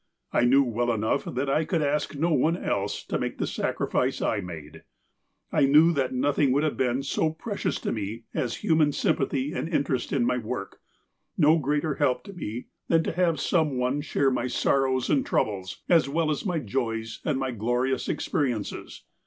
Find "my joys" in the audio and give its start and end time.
16.47-17.19